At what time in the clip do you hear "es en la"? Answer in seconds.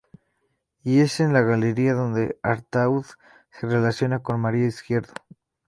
1.01-1.41